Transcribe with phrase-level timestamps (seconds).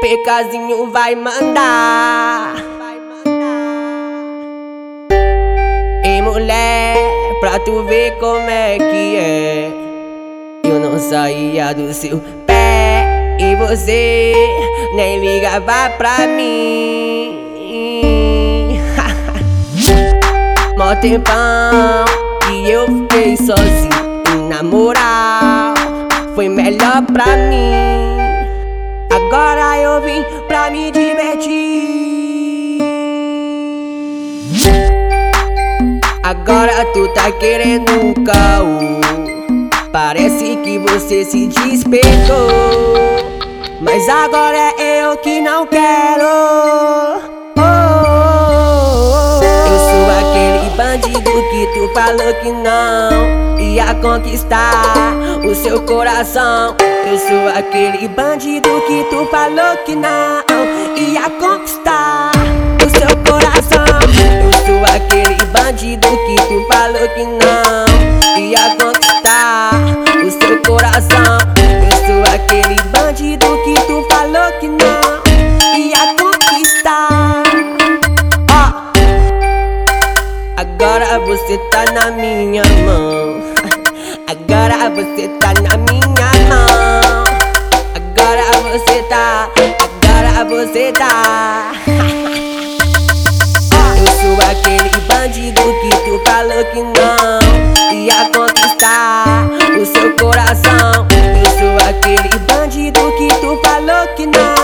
[0.00, 2.54] Pecazinho vai mandar.
[6.02, 6.96] E mulher,
[7.38, 9.70] pra tu ver como é que é.
[10.64, 13.36] Eu não saía do seu pé.
[13.38, 14.32] E você
[14.94, 17.38] nem ligava pra mim.
[20.78, 22.06] Mó tempão
[22.46, 23.90] que eu fiquei sozinho.
[24.32, 25.74] E na moral,
[26.34, 27.99] foi melhor pra mim.
[29.32, 32.82] Agora eu vim pra me divertir.
[36.20, 38.80] Agora tu tá querendo um caô.
[39.92, 42.48] Parece que você se despertou.
[43.80, 46.26] Mas agora é eu que não quero.
[47.56, 48.00] Oh, oh,
[49.38, 54.92] oh, eu sou aquele bandido que tu falou que não ia conquistar
[55.44, 56.74] o seu coração.
[57.06, 60.42] Eu sou aquele bandido que tu falou que não
[60.96, 62.32] ia conquistar
[62.84, 63.84] o seu coração.
[64.44, 67.84] Eu sou aquele bandido que tu falou que não
[68.38, 69.70] ia conquistar
[70.24, 71.38] o seu coração.
[71.58, 75.00] Eu sou aquele bandido que tu falou que não
[75.76, 77.42] ia conquistar.
[78.50, 78.70] Oh.
[80.56, 83.40] Agora você tá na minha mão.
[84.28, 86.09] Agora você tá na minha
[88.70, 89.50] você tá,
[90.04, 91.72] agora você tá.
[93.98, 97.40] Eu sou aquele bandido que tu falou que não
[97.92, 101.06] ia conquistar o seu coração.
[101.10, 104.54] Eu sou aquele bandido que tu falou que não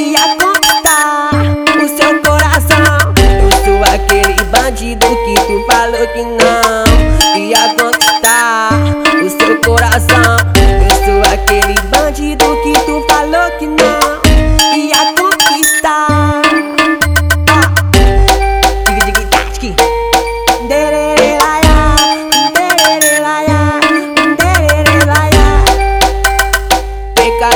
[0.00, 1.30] ia conquistar
[1.76, 3.14] o seu coração.
[3.22, 6.84] Eu sou aquele bandido que tu falou que não
[7.40, 8.70] ia conquistar
[9.24, 10.47] o seu coração.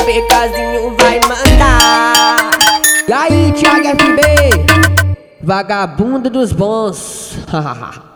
[0.05, 2.51] Pecazinho vai mandar.
[3.09, 4.23] E aí, Thiago FB?
[5.43, 7.39] Vagabundo dos bons.